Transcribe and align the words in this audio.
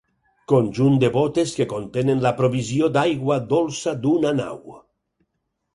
Conjunt 0.51 0.95
de 1.03 1.11
bótes 1.17 1.53
que 1.59 1.67
contenen 1.75 2.23
la 2.27 2.33
provisió 2.41 2.91
d'aigua 2.97 3.41
dolça 3.53 3.95
d'una 4.07 4.35
nau. 4.41 4.65